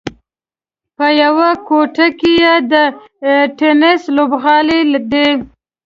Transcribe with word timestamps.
په 0.97 1.07
یوه 1.21 1.49
ګوټ 1.67 1.95
کې 2.19 2.31
یې 2.43 2.53
د 2.71 2.73
ټېنس 3.57 4.01
لوبغالی 4.15 4.81
دی. 5.11 5.29